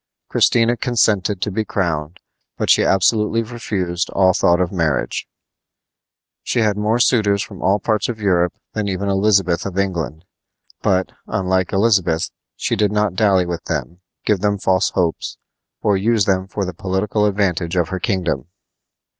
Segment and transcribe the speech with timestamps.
[0.29, 2.19] Christina consented to be crowned,
[2.57, 5.27] but she absolutely refused all thought of marriage.
[6.41, 10.25] She had more suitors from all parts of Europe than even Elizabeth of England;
[10.81, 15.37] but, unlike Elizabeth, she did not dally with them, give them false hopes,
[15.83, 18.47] or use them for the political advantage of her kingdom.